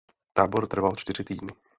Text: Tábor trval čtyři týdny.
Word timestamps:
Tábor 0.33 0.67
trval 0.67 0.95
čtyři 0.95 1.23
týdny. 1.23 1.49